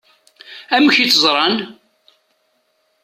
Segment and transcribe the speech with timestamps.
[0.75, 1.55] Amek i tt-ẓṛan?